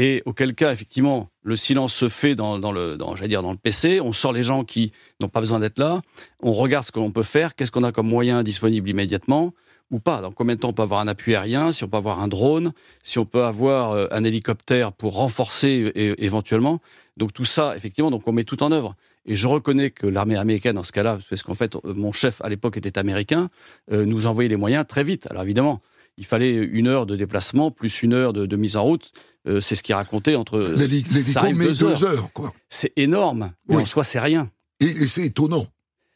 et 0.00 0.22
auquel 0.26 0.54
cas, 0.54 0.72
effectivement, 0.72 1.28
le 1.42 1.56
silence 1.56 1.92
se 1.92 2.08
fait 2.08 2.36
dans, 2.36 2.56
le, 2.56 2.96
dans, 2.96 3.14
dire, 3.14 3.42
dans 3.42 3.50
le 3.50 3.58
PC, 3.58 4.00
on 4.00 4.12
sort 4.12 4.32
les 4.32 4.44
gens 4.44 4.62
qui 4.62 4.92
n'ont 5.20 5.28
pas 5.28 5.40
besoin 5.40 5.58
d'être 5.58 5.80
là, 5.80 6.00
on 6.40 6.52
regarde 6.52 6.84
ce 6.84 6.92
que 6.92 7.00
l'on 7.00 7.10
peut 7.10 7.24
faire, 7.24 7.56
qu'est-ce 7.56 7.72
qu'on 7.72 7.82
a 7.82 7.90
comme 7.90 8.06
moyen 8.06 8.44
disponible 8.44 8.88
immédiatement, 8.88 9.52
ou 9.90 9.98
pas? 9.98 10.20
Dans 10.20 10.30
combien 10.30 10.54
de 10.54 10.60
temps 10.60 10.68
on 10.68 10.72
peut 10.72 10.82
avoir 10.82 11.00
un 11.00 11.08
appui 11.08 11.34
aérien, 11.34 11.72
si 11.72 11.82
on 11.82 11.88
peut 11.88 11.96
avoir 11.96 12.20
un 12.20 12.28
drone, 12.28 12.72
si 13.02 13.18
on 13.18 13.24
peut 13.24 13.42
avoir 13.42 13.90
euh, 13.90 14.06
un 14.12 14.22
hélicoptère 14.22 14.92
pour 14.92 15.14
renforcer 15.14 15.90
éventuellement? 16.18 16.78
Donc 17.16 17.32
tout 17.32 17.44
ça, 17.44 17.76
effectivement, 17.76 18.12
donc 18.12 18.28
on 18.28 18.32
met 18.32 18.44
tout 18.44 18.62
en 18.62 18.70
œuvre. 18.70 18.94
Et 19.26 19.34
je 19.34 19.48
reconnais 19.48 19.90
que 19.90 20.06
l'armée 20.06 20.36
américaine, 20.36 20.76
dans 20.76 20.84
ce 20.84 20.92
cas-là, 20.92 21.18
parce 21.28 21.42
qu'en 21.42 21.54
fait, 21.54 21.76
mon 21.84 22.12
chef 22.12 22.40
à 22.42 22.48
l'époque 22.48 22.76
était 22.76 22.98
américain, 22.98 23.48
euh, 23.90 24.04
nous 24.04 24.26
envoyait 24.26 24.48
les 24.48 24.56
moyens 24.56 24.86
très 24.86 25.02
vite. 25.02 25.26
Alors 25.28 25.42
évidemment, 25.42 25.80
il 26.18 26.24
fallait 26.24 26.52
une 26.52 26.86
heure 26.86 27.06
de 27.06 27.16
déplacement 27.16 27.70
plus 27.72 28.02
une 28.02 28.12
heure 28.12 28.32
de 28.32 28.56
mise 28.56 28.76
en 28.76 28.82
route. 28.84 29.12
Euh, 29.48 29.60
c'est 29.60 29.74
ce 29.74 29.82
qui 29.82 29.92
est 29.92 29.94
raconté 29.94 30.36
entre. 30.36 30.62
ça 31.02 31.42
met 31.52 31.72
deux, 31.72 32.04
heures. 32.04 32.30
quoi. 32.32 32.52
C'est 32.68 32.92
énorme, 32.96 33.52
mais 33.68 33.76
en 33.76 33.86
soi, 33.86 34.04
c'est 34.04 34.20
rien. 34.20 34.50
Et, 34.80 35.06
c'est 35.06 35.24
étonnant. 35.26 35.66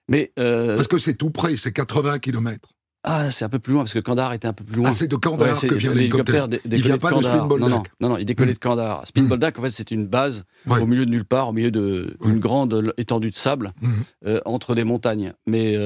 Mais 0.09 0.33
euh, 0.39 0.77
Parce 0.77 0.89
que 0.89 0.99
c'est 0.99 1.15
tout 1.15 1.31
près, 1.31 1.57
c'est 1.57 1.73
80 1.73 2.19
km. 2.19 2.69
Ah, 3.05 3.33
c'est 3.33 3.45
un 3.45 3.49
peu 3.49 3.59
plus 3.59 3.73
loin, 3.73 3.83
parce 3.83 3.95
que 3.95 3.99
Kandahar 3.99 4.33
était 4.33 4.47
un 4.47 4.53
peu 4.53 4.63
plus 4.63 4.77
loin. 4.77 4.91
Ah, 4.91 4.95
c'est 4.95 5.09
de 5.09 5.17
Kandahar 5.17 5.61
que 5.61 5.75
vient 5.75 5.93
l'hélicoptère. 5.93 6.47
Il 6.65 6.83
vient 6.83 6.99
pas 6.99 7.11
de, 7.11 7.21
Spinboldak. 7.21 7.69
Non, 7.69 7.83
non, 8.01 8.09
non, 8.11 8.17
il 8.17 8.25
décollait 8.25 8.53
de 8.53 8.59
hmm. 8.59 8.61
Kandahar. 8.61 9.07
Spinboldak, 9.07 9.59
en 9.59 9.63
fait, 9.63 9.71
c'est 9.71 9.91
une 9.91 10.07
base 10.07 10.45
au 10.69 10.87
milieu 10.87 11.05
de 11.05 11.11
nulle 11.11 11.25
part, 11.25 11.49
au 11.49 11.53
milieu 11.53 11.73
d'une 11.73 12.39
grande 12.39 12.93
étendue 12.99 13.31
de 13.31 13.37
sable, 13.37 13.73
hmm. 13.81 13.91
euh, 14.27 14.41
entre 14.45 14.77
des 14.77 14.85
montagnes. 14.85 15.33
Mais, 15.47 15.77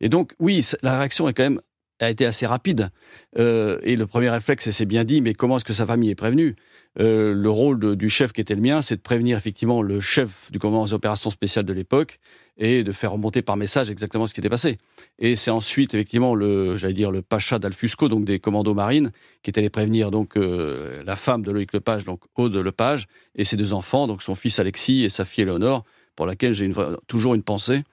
et 0.00 0.08
donc, 0.08 0.34
oui, 0.38 0.66
la 0.82 0.98
réaction 0.98 1.28
est 1.28 1.34
quand 1.34 1.42
même 1.42 1.60
a 2.02 2.10
été 2.10 2.26
assez 2.26 2.46
rapide. 2.46 2.90
et 3.36 3.96
le 3.96 4.04
premier 4.06 4.30
réflexe, 4.30 4.70
c'est 4.70 4.86
bien 4.86 5.04
dit, 5.04 5.20
mais 5.20 5.34
comment 5.34 5.56
est-ce 5.56 5.64
que 5.64 5.72
sa 5.72 5.86
famille 5.86 6.10
est 6.10 6.14
prévenue? 6.14 6.56
Euh, 7.00 7.32
le 7.32 7.48
rôle 7.48 7.96
du 7.96 8.10
chef 8.10 8.32
qui 8.32 8.40
était 8.40 8.54
le 8.54 8.60
mien, 8.60 8.82
c'est 8.82 8.96
de 8.96 9.00
prévenir 9.00 9.38
effectivement 9.38 9.80
le 9.80 10.00
chef 10.00 10.52
du 10.52 10.58
commandement 10.58 10.84
des 10.84 10.92
opérations 10.92 11.30
spéciales 11.30 11.64
de 11.64 11.72
l'époque 11.72 12.18
et 12.58 12.84
de 12.84 12.92
faire 12.92 13.12
remonter 13.12 13.40
par 13.40 13.56
message 13.56 13.88
exactement 13.88 14.26
ce 14.26 14.34
qui 14.34 14.40
était 14.40 14.50
passé. 14.50 14.76
Et 15.18 15.36
c'est 15.36 15.50
ensuite 15.50 15.94
effectivement 15.94 16.34
le, 16.34 16.76
j'allais 16.76 16.92
dire 16.92 17.10
le 17.10 17.22
pacha 17.22 17.58
d'Alfusco, 17.58 18.08
donc 18.08 18.26
des 18.26 18.40
commandos 18.40 18.74
marines, 18.74 19.10
qui 19.42 19.50
est 19.50 19.58
allé 19.58 19.70
prévenir 19.70 20.10
donc 20.10 20.36
euh, 20.36 21.02
la 21.04 21.16
femme 21.16 21.42
de 21.42 21.50
Loïc 21.50 21.72
Lepage, 21.72 22.04
donc 22.04 22.20
Aude 22.36 22.54
Lepage, 22.54 23.06
et 23.36 23.44
ses 23.44 23.56
deux 23.56 23.72
enfants, 23.72 24.06
donc 24.06 24.22
son 24.22 24.34
fils 24.34 24.58
Alexis 24.58 25.04
et 25.04 25.08
sa 25.08 25.24
fille 25.24 25.42
Éléonore, 25.42 25.84
pour 26.14 26.26
laquelle 26.26 26.52
j'ai 26.52 26.70
toujours 27.06 27.34
une 27.34 27.42
pensée. 27.42 27.84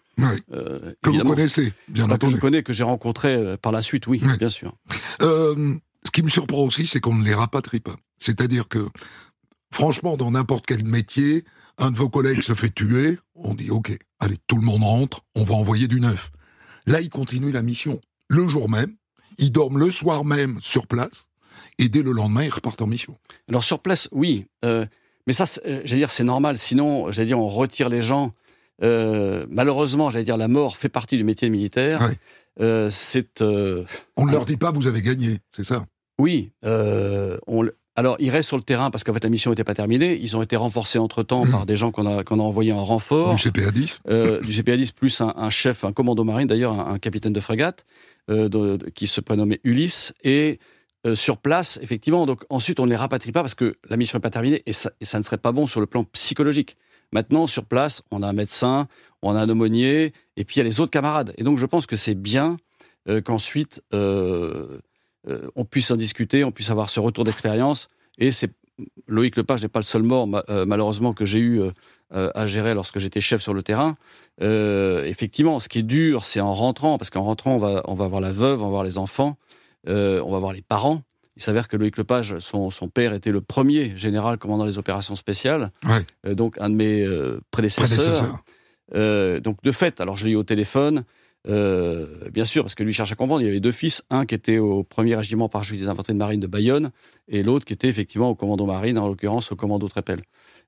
Euh, 0.51 0.93
que 1.01 1.09
vous 1.09 1.23
connaissez, 1.23 1.73
bien 1.87 2.05
entendu. 2.05 2.33
Que 2.33 2.37
je 2.37 2.41
connais, 2.41 2.63
que 2.63 2.73
j'ai 2.73 2.83
rencontré 2.83 3.57
par 3.57 3.71
la 3.71 3.81
suite, 3.81 4.07
oui, 4.07 4.21
bien 4.37 4.49
sûr. 4.49 4.73
ce 5.19 6.11
qui 6.11 6.23
me 6.23 6.29
surprend 6.29 6.63
aussi, 6.63 6.87
c'est 6.87 6.99
qu'on 6.99 7.15
ne 7.15 7.23
les 7.23 7.33
rapatrie 7.33 7.79
pas. 7.79 7.95
C'est-à-dire 8.17 8.67
que, 8.67 8.87
franchement, 9.71 10.17
dans 10.17 10.31
n'importe 10.31 10.65
quel 10.65 10.85
métier, 10.85 11.45
un 11.77 11.91
de 11.91 11.97
vos 11.97 12.09
collègues 12.09 12.41
se 12.41 12.53
fait 12.53 12.73
tuer, 12.73 13.17
on 13.35 13.53
dit 13.53 13.69
OK, 13.69 13.97
allez, 14.19 14.37
tout 14.47 14.57
le 14.57 14.63
monde 14.63 14.83
rentre, 14.83 15.21
on 15.35 15.43
va 15.43 15.55
envoyer 15.55 15.87
du 15.87 15.99
neuf. 15.99 16.31
Là, 16.85 17.01
ils 17.01 17.09
continuent 17.09 17.53
la 17.53 17.61
mission 17.61 18.01
le 18.29 18.47
jour 18.47 18.69
même, 18.69 18.93
ils 19.37 19.51
dorment 19.51 19.79
le 19.79 19.91
soir 19.91 20.23
même 20.23 20.59
sur 20.61 20.87
place, 20.87 21.29
et 21.77 21.89
dès 21.89 22.03
le 22.03 22.11
lendemain, 22.11 22.43
ils 22.43 22.49
repartent 22.49 22.81
en 22.81 22.87
mission. 22.87 23.17
Alors 23.47 23.63
sur 23.63 23.79
place, 23.79 24.07
oui, 24.11 24.45
euh, 24.63 24.85
mais 25.27 25.33
ça, 25.33 25.45
euh, 25.65 25.81
j'allais 25.83 26.01
dire, 26.01 26.11
c'est 26.11 26.23
normal. 26.23 26.57
Sinon, 26.57 27.11
j'allais 27.11 27.27
dire, 27.27 27.39
on 27.39 27.47
retire 27.47 27.89
les 27.89 28.01
gens. 28.01 28.33
Euh, 28.81 29.45
malheureusement, 29.49 30.09
j'allais 30.09 30.25
dire, 30.25 30.37
la 30.37 30.47
mort 30.47 30.77
fait 30.77 30.89
partie 30.89 31.17
du 31.17 31.23
métier 31.23 31.49
militaire. 31.49 32.09
c'est. 32.89 33.41
on 33.41 34.25
ne 34.25 34.31
leur 34.31 34.45
dit 34.45 34.57
pas, 34.57 34.71
vous 34.71 34.87
avez 34.87 35.01
gagné, 35.01 35.39
c'est 35.49 35.63
ça? 35.63 35.85
Oui, 36.17 36.51
on, 36.63 37.65
alors, 37.99 38.15
ils 38.19 38.29
restent 38.29 38.47
sur 38.47 38.55
le 38.55 38.63
terrain 38.63 38.91
parce 38.91 39.03
qu'en 39.03 39.11
fait, 39.11 39.25
la 39.25 39.29
mission 39.29 39.51
n'était 39.51 39.65
pas 39.65 39.73
terminée. 39.73 40.17
Ils 40.21 40.37
ont 40.37 40.41
été 40.41 40.55
renforcés 40.55 40.99
entre-temps 40.99 41.45
par 41.45 41.65
des 41.65 41.75
gens 41.75 41.91
qu'on 41.91 42.05
a, 42.05 42.23
qu'on 42.23 42.39
a 42.39 42.43
envoyés 42.43 42.71
en 42.71 42.85
renfort. 42.85 43.35
Du 43.35 43.49
CPA-10 43.49 43.99
euh, 44.09 44.39
Du 44.39 44.53
CPA-10, 44.53 44.93
plus 44.93 45.19
un, 45.19 45.49
chef, 45.49 45.83
un 45.83 45.91
commando 45.91 46.23
marine, 46.23 46.47
d'ailleurs, 46.47 46.79
un, 46.79 46.97
capitaine 46.97 47.33
de 47.33 47.41
frégate, 47.41 47.85
euh, 48.29 48.77
qui 48.95 49.05
se 49.05 49.19
prénommait 49.19 49.59
Ulysse. 49.65 50.13
Et 50.23 50.59
euh, 51.05 51.13
sur 51.13 51.39
place, 51.39 51.77
effectivement, 51.81 52.25
donc 52.25 52.45
ensuite, 52.49 52.79
on 52.79 52.85
ne 52.85 52.89
les 52.89 52.95
rapatrie 52.95 53.33
pas 53.33 53.41
parce 53.41 53.55
que 53.55 53.75
la 53.89 53.97
mission 53.97 54.17
n'est 54.17 54.21
pas 54.21 54.29
terminée 54.29 54.63
et 54.65 54.71
ça, 54.71 54.91
ne 55.01 55.21
serait 55.21 55.37
pas 55.37 55.51
bon 55.51 55.67
sur 55.67 55.81
le 55.81 55.85
plan 55.85 56.05
psychologique. 56.05 56.77
Maintenant, 57.11 57.47
sur 57.47 57.65
place, 57.65 58.01
on 58.11 58.21
a 58.23 58.27
un 58.27 58.33
médecin, 58.33 58.87
on 59.21 59.35
a 59.35 59.41
un 59.41 59.49
aumônier, 59.49 60.13
et 60.37 60.45
puis 60.45 60.55
il 60.55 60.59
y 60.59 60.61
a 60.61 60.63
les 60.63 60.79
autres 60.79 60.91
camarades. 60.91 61.33
Et 61.37 61.43
donc, 61.43 61.57
je 61.57 61.65
pense 61.65 61.85
que 61.85 61.95
c'est 61.95 62.15
bien 62.15 62.57
qu'ensuite, 63.23 63.81
euh, 65.27 65.49
on 65.55 65.65
puisse 65.65 65.91
en 65.91 65.95
discuter, 65.95 66.43
on 66.43 66.51
puisse 66.51 66.69
avoir 66.69 66.89
ce 66.89 66.99
retour 66.99 67.23
d'expérience. 67.23 67.89
Et 68.17 68.31
c'est 68.31 68.51
Loïc 69.07 69.35
Lepage 69.35 69.61
n'est 69.61 69.67
pas 69.67 69.79
le 69.79 69.85
seul 69.85 70.03
mort, 70.03 70.27
euh, 70.49 70.65
malheureusement, 70.65 71.13
que 71.13 71.25
j'ai 71.25 71.39
eu 71.39 71.61
euh, 71.61 72.31
à 72.33 72.47
gérer 72.47 72.73
lorsque 72.73 72.99
j'étais 72.99 73.19
chef 73.19 73.41
sur 73.41 73.53
le 73.53 73.61
terrain. 73.61 73.95
effectivement, 74.41 75.59
ce 75.59 75.67
qui 75.67 75.79
est 75.79 75.83
dur, 75.83 76.23
c'est 76.25 76.39
en 76.39 76.53
rentrant, 76.53 76.97
parce 76.97 77.09
qu'en 77.09 77.23
rentrant, 77.23 77.55
on 77.55 77.59
va, 77.59 77.81
on 77.85 77.93
va 77.93 78.07
voir 78.07 78.21
la 78.21 78.31
veuve, 78.31 78.61
on 78.61 78.65
va 78.65 78.69
voir 78.69 78.83
les 78.83 78.97
enfants, 78.97 79.37
on 79.87 80.31
va 80.31 80.39
voir 80.39 80.53
les 80.53 80.61
parents. 80.61 81.01
Il 81.39 81.43
s'avère 81.43 81.67
que 81.67 81.77
Loïc 81.77 81.97
Lepage, 81.97 82.37
son, 82.39 82.69
son 82.69 82.89
père 82.89 83.13
était 83.13 83.31
le 83.31 83.41
premier 83.41 83.97
général 83.97 84.37
commandant 84.37 84.65
les 84.65 84.77
opérations 84.77 85.15
spéciales, 85.15 85.71
donc 86.25 86.57
un 86.59 86.69
de 86.69 86.75
mes 86.75 87.07
prédécesseurs. 87.49 88.43
donc 88.93 89.63
de 89.63 89.71
fait, 89.71 90.01
alors 90.01 90.17
je 90.17 90.25
l'ai 90.25 90.33
eu 90.33 90.35
au 90.35 90.43
téléphone, 90.43 91.05
euh, 91.47 92.29
bien 92.31 92.43
sûr, 92.43 92.63
parce 92.63 92.75
que 92.75 92.83
lui 92.83 92.93
cherche 92.93 93.11
à 93.11 93.15
comprendre. 93.15 93.41
Il 93.41 93.45
y 93.45 93.49
avait 93.49 93.59
deux 93.59 93.71
fils, 93.71 94.03
un 94.09 94.25
qui 94.25 94.35
était 94.35 94.57
au 94.57 94.83
premier 94.83 95.15
régiment 95.15 95.47
parachutiste 95.49 95.83
des 95.83 95.89
infanteries 95.89 96.13
de 96.13 96.19
marine 96.19 96.39
de 96.39 96.47
Bayonne, 96.47 96.91
et 97.27 97.43
l'autre 97.43 97.65
qui 97.65 97.73
était 97.73 97.87
effectivement 97.87 98.29
au 98.29 98.35
commando 98.35 98.65
marine, 98.65 98.97
en 98.97 99.07
l'occurrence 99.07 99.51
au 99.51 99.55
commando 99.55 99.87
Trépel. 99.87 100.21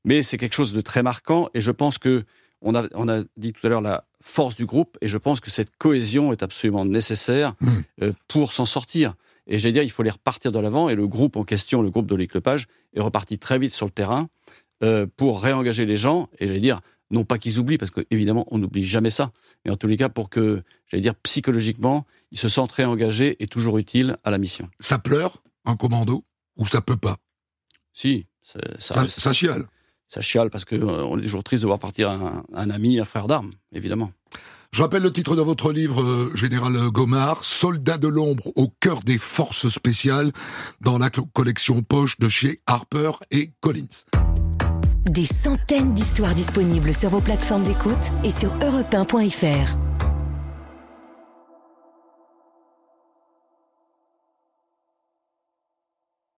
Mais 0.06 0.24
c'est 0.24 0.38
quelque 0.38 0.56
chose 0.56 0.74
de 0.74 0.82
très 0.82 1.04
marquant, 1.04 1.50
et 1.54 1.62
je 1.62 1.72
pense 1.72 1.98
que 1.98 2.24
on 2.62 2.76
a, 2.76 2.84
on 2.94 3.10
a 3.10 3.24
dit 3.38 3.54
tout 3.54 3.66
à 3.66 3.70
l'heure 3.70 3.82
la 3.82 4.06
force 4.22 4.56
du 4.56 4.66
groupe, 4.66 4.98
et 5.02 5.08
je 5.08 5.18
pense 5.18 5.40
que 5.40 5.50
cette 5.50 5.76
cohésion 5.78 6.32
est 6.32 6.44
absolument 6.44 6.86
nécessaire 6.86 7.56
mmh. 7.60 7.70
euh, 8.04 8.12
pour 8.28 8.54
s'en 8.54 8.66
sortir. 8.66 9.16
Et 9.48 9.60
j'allais 9.60 9.74
dire, 9.74 9.84
il 9.84 9.92
faut 9.92 10.04
les 10.04 10.10
repartir 10.10 10.52
de 10.52 10.60
l'avant, 10.60 10.90
et 10.90 10.96
le 10.96 11.08
groupe 11.08 11.36
en 11.36 11.44
question, 11.44 11.82
le 11.82 11.90
groupe 11.90 12.08
de 12.08 12.16
l'éclopage, 12.16 12.68
est 12.94 13.02
reparti 13.02 13.38
très 13.38 13.60
vite 13.60 13.74
sur 13.74 13.86
le 13.86 13.92
terrain 13.92 14.30
euh, 14.84 15.06
pour 15.18 15.42
réengager 15.42 15.86
les 15.86 15.98
gens, 15.98 16.30
et 16.40 16.48
j'allais 16.48 16.60
dire, 16.60 16.82
non 17.12 17.26
pas 17.26 17.38
qu'ils 17.38 17.60
oublient, 17.60 17.78
parce 17.78 17.92
qu'évidemment, 17.92 18.46
on 18.50 18.58
n'oublie 18.58 18.86
jamais 18.86 19.10
ça, 19.10 19.32
mais 19.66 19.72
en 19.72 19.78
tous 19.78 19.88
les 19.88 19.98
cas, 19.98 20.10
pour 20.10 20.30
que, 20.30 20.64
j'allais 20.88 21.02
dire, 21.02 21.16
psychologiquement, 21.16 22.06
ils 22.32 22.40
se 22.40 22.48
sentent 22.48 22.72
réengagés 22.72 23.36
et 23.44 23.48
toujours 23.48 23.78
utiles 23.78 24.18
à 24.24 24.32
la 24.32 24.38
mission. 24.38 24.70
Ça 24.80 24.98
pleure, 24.98 25.44
un 25.66 25.76
commando, 25.76 26.24
ou 26.58 26.66
ça 26.66 26.82
peut 26.82 26.98
pas? 26.98 27.18
Si. 27.94 28.26
Ça, 28.44 29.08
ça, 29.08 29.34
chiale 29.34 29.66
Ça 30.08 30.22
chiale, 30.22 30.50
parce 30.50 30.66
qu'on 30.66 30.76
euh, 30.76 31.18
est 31.18 31.24
toujours 31.24 31.44
triste 31.44 31.62
de 31.62 31.68
voir 31.68 31.80
partir 31.80 32.10
un, 32.10 32.70
ami, 32.70 33.00
un 33.00 33.06
frère 33.06 33.28
d'armes, 33.28 33.52
évidemment. 33.72 34.12
Je 34.74 34.82
rappelle 34.82 35.04
le 35.04 35.12
titre 35.12 35.36
de 35.36 35.42
votre 35.42 35.74
livre, 35.74 36.02
euh, 36.02 36.32
Général 36.34 36.78
Gomard, 36.92 37.44
Soldat 37.44 37.98
de 37.98 38.08
l'ombre 38.08 38.54
au 38.56 38.70
cœur 38.80 39.02
des 39.02 39.18
forces 39.18 39.68
spéciales, 39.68 40.32
dans 40.80 40.98
la 40.98 41.10
collection 41.10 41.82
poche 41.82 42.18
de 42.20 42.30
chez 42.30 42.62
Harper 42.68 43.12
et 43.32 43.52
Collins. 43.60 44.06
Des 45.10 45.26
centaines 45.26 45.94
d'histoires 45.94 46.36
disponibles 46.36 46.94
sur 46.94 47.10
vos 47.10 47.20
plateformes 47.20 47.64
d'écoute 47.64 48.14
et 48.24 48.32
sur 48.32 48.54
europe 48.64 48.96